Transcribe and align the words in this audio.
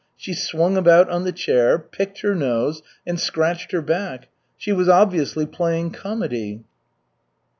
She 0.17 0.33
swung 0.33 0.77
about 0.77 1.11
on 1.11 1.25
the 1.25 1.31
chair, 1.31 1.77
picked 1.77 2.21
her 2.21 2.33
nose, 2.33 2.81
and 3.05 3.19
scratched 3.19 3.71
her 3.71 3.83
back. 3.83 4.29
She 4.57 4.71
was 4.71 4.89
obviously 4.89 5.45
playing 5.45 5.91
comedy. 5.91 6.63